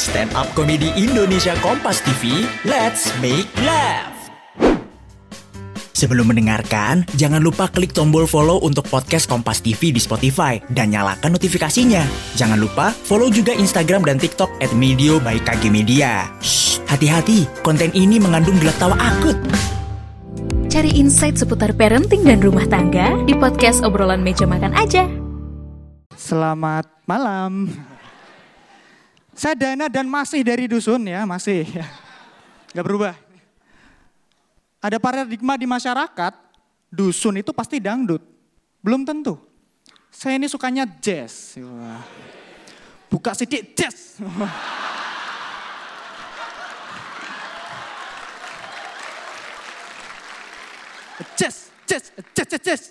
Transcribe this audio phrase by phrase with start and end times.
[0.00, 2.48] stand up komedi Indonesia Kompas TV.
[2.64, 4.16] Let's make laugh.
[5.92, 11.36] Sebelum mendengarkan, jangan lupa klik tombol follow untuk podcast Kompas TV di Spotify dan nyalakan
[11.36, 12.00] notifikasinya.
[12.40, 16.24] Jangan lupa follow juga Instagram dan TikTok at Medio by KG Media.
[16.40, 19.36] Shh, hati-hati, konten ini mengandung gelak tawa akut.
[20.72, 25.04] Cari insight seputar parenting dan rumah tangga di podcast obrolan meja makan aja.
[26.16, 27.68] Selamat malam.
[29.40, 31.64] Saya Dana dan masih dari dusun ya, masih.
[32.76, 33.16] Gak berubah.
[34.84, 36.36] Ada paradigma di masyarakat,
[36.92, 38.20] dusun itu pasti dangdut.
[38.84, 39.40] Belum tentu.
[40.12, 41.56] Saya ini sukanya jazz.
[43.08, 44.20] Buka sidik jazz.
[51.40, 51.56] jazz,
[51.88, 52.04] jazz,
[52.36, 52.82] jazz, jazz, jazz.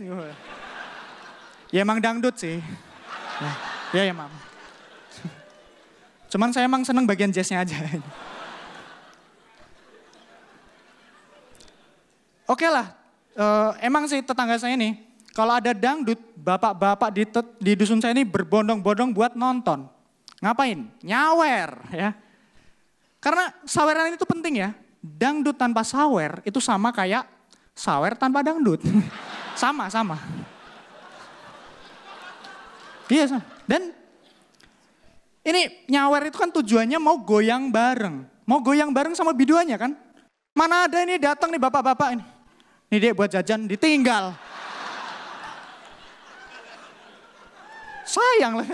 [1.69, 2.57] Ya emang dangdut sih.
[3.93, 4.48] Ya, ya, ya.
[6.29, 7.77] Cuman saya emang seneng bagian jazznya aja.
[12.49, 12.93] Oke lah,
[13.37, 14.97] uh, emang sih tetangga saya nih,
[15.37, 17.23] kalau ada dangdut, bapak-bapak di,
[17.61, 19.85] di dusun saya ini berbondong-bondong buat nonton.
[20.41, 20.89] Ngapain?
[21.05, 22.11] Nyawer ya.
[23.19, 24.69] Karena saweran itu penting ya.
[24.99, 27.27] Dangdut tanpa sawer itu sama kayak
[27.75, 28.81] sawer tanpa dangdut.
[29.61, 30.17] sama, sama.
[33.07, 33.43] Iya, sama.
[33.67, 33.93] Dan
[35.43, 38.27] ini nyawer itu kan tujuannya mau goyang bareng.
[38.43, 39.91] Mau goyang bareng sama biduannya kan.
[40.57, 42.25] Mana ada ini datang nih bapak-bapak ini.
[42.89, 44.33] Ini dek buat jajan ditinggal.
[48.09, 48.67] Sayang lah.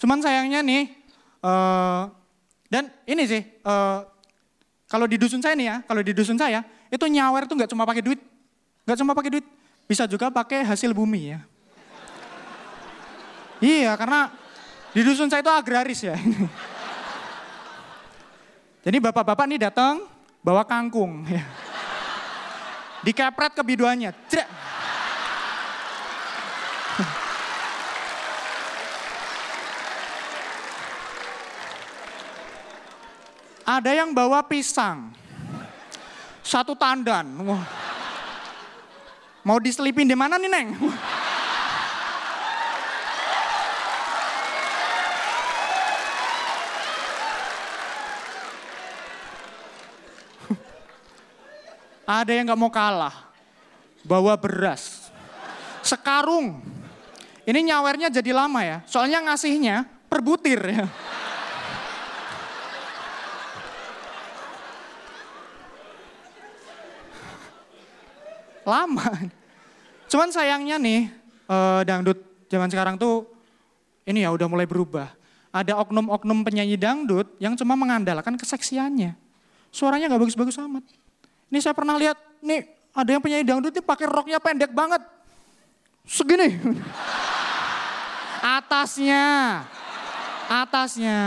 [0.00, 0.88] Cuman sayangnya nih,
[1.42, 2.08] uh,
[2.70, 4.06] dan ini sih, uh,
[4.86, 7.84] kalau di dusun saya nih ya, kalau di dusun saya, itu nyawer tuh nggak cuma
[7.84, 8.22] pakai duit,
[8.86, 9.46] nggak cuma pakai duit,
[9.84, 11.44] bisa juga pakai hasil bumi ya.
[13.60, 14.32] Iya, karena
[14.90, 16.16] di dusun saya itu agraris ya.
[18.80, 20.08] Jadi bapak-bapak nih datang,
[20.40, 21.28] bawa kangkung.
[21.28, 21.44] Ya.
[23.04, 24.12] Dikepret ke biduannya.
[24.28, 24.48] Cek.
[33.70, 35.14] Ada yang bawa pisang.
[36.42, 37.30] Satu tandan.
[39.46, 40.68] Mau diselipin di mana nih, Neng?
[52.10, 53.30] Ada yang nggak mau kalah.
[54.02, 55.14] Bawa beras.
[55.78, 56.58] Sekarung.
[57.46, 58.82] Ini nyawernya jadi lama ya.
[58.90, 60.90] Soalnya ngasihnya per butir ya.
[68.66, 69.06] Lama.
[70.10, 71.14] Cuman sayangnya nih,
[71.46, 72.18] uh, dangdut
[72.50, 73.30] zaman sekarang tuh
[74.02, 75.14] ini ya udah mulai berubah.
[75.54, 79.14] Ada oknum-oknum penyanyi dangdut yang cuma mengandalkan keseksiannya.
[79.70, 80.82] Suaranya nggak bagus-bagus amat.
[81.50, 82.62] Ini saya pernah lihat, nih
[82.94, 85.02] ada yang penyanyi dangdut ini pakai roknya pendek banget.
[86.06, 86.62] Segini.
[88.38, 89.26] Atasnya.
[90.46, 91.18] Atasnya.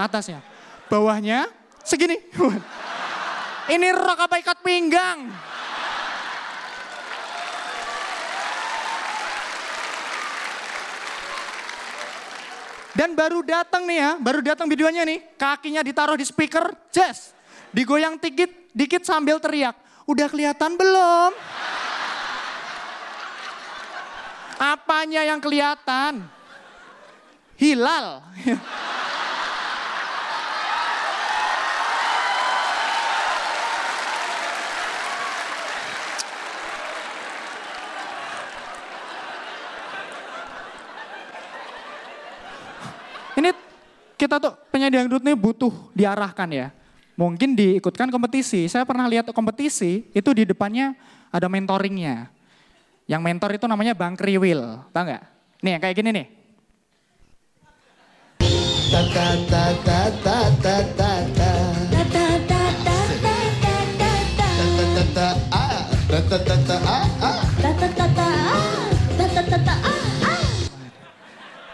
[0.00, 0.40] Atasnya.
[0.88, 1.52] Bawahnya
[1.84, 2.16] segini.
[3.70, 5.30] Ini rok apa ikat pinggang?
[12.90, 17.32] Dan baru datang nih ya, baru datang videonya nih, kakinya ditaruh di speaker, jazz.
[17.72, 19.76] Digoyang dikit, dikit sambil teriak.
[20.06, 21.30] Udah kelihatan belum?
[24.60, 26.26] Apanya yang kelihatan?
[27.56, 28.24] Hilal.
[43.40, 43.56] Ini
[44.20, 46.68] kita tuh penyanyi dangdut nih butuh diarahkan ya
[47.20, 48.64] mungkin diikutkan kompetisi.
[48.64, 50.96] Saya pernah lihat kompetisi, itu di depannya
[51.28, 52.32] ada mentoringnya.
[53.04, 55.22] Yang mentor itu namanya Bang Kriwil, tau nggak?
[55.60, 56.26] Nih kayak gini nih.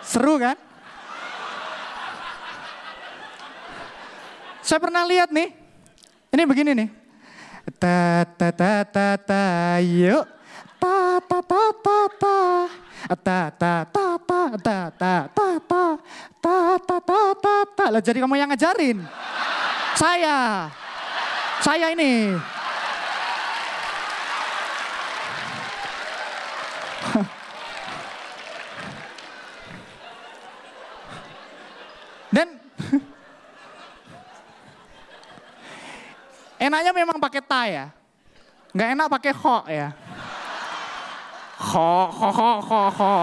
[0.07, 0.57] Seru kan?
[4.67, 5.55] Saya pernah lihat nih.
[6.35, 6.91] Ini begini nih.
[7.79, 10.27] Ta ta ta ta ta yuk.
[10.83, 12.67] Ta ta ta ta ta.
[13.07, 15.87] Ta ta ta ta ta ta ta ta
[16.43, 17.85] ta ta ta ta ta.
[17.95, 19.07] Lah jadi kamu yang ngajarin.
[19.95, 20.67] Saya.
[21.63, 22.35] Saya ini.
[32.35, 32.59] Dan
[36.67, 37.95] enaknya memang pakai ta ya.
[38.75, 39.89] Nggak enak pakai ho ya.
[41.57, 43.15] Ho, ho, ho, ho, ho.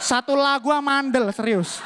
[0.00, 1.82] Satu lagu mandel, serius.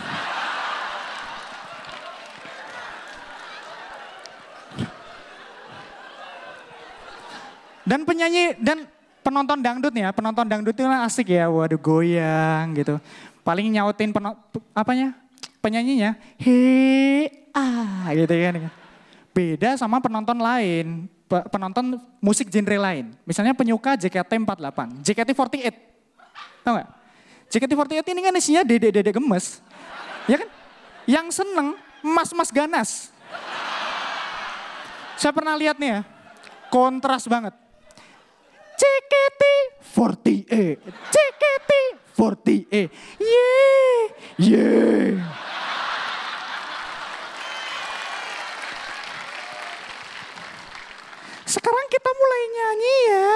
[7.83, 8.87] Dan penyanyi dan
[9.27, 13.03] penonton dangdut ya, penonton dangdut itu kan asik ya, waduh goyang gitu.
[13.43, 14.39] Paling nyautin peno,
[14.71, 15.17] apanya?
[15.59, 18.71] Penyanyinya, he ah gitu kan.
[19.31, 23.15] Beda sama penonton lain, penonton musik genre lain.
[23.23, 25.75] Misalnya penyuka JKT48, JKT48.
[26.67, 26.89] Tahu gak?
[27.51, 29.63] JKT48 ini kan isinya dede-dede gemes.
[30.27, 30.49] Ya kan?
[31.07, 33.11] Yang seneng mas-mas ganas.
[35.21, 36.01] Saya pernah lihat nih ya,
[36.73, 37.53] kontras banget.
[38.81, 40.81] JKT48,
[41.13, 42.89] JKT48, yeah,
[44.41, 45.21] yeah.
[51.51, 53.31] Sekarang kita mulai nyanyi ya.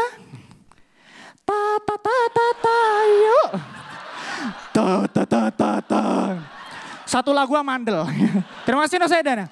[1.45, 2.79] Ta ta ta ta ta
[3.09, 3.51] yuk.
[4.75, 6.03] Ta ta ta ta ta.
[7.09, 8.05] Satu lagu mandel.
[8.69, 9.49] Terima kasih Nusa Dana.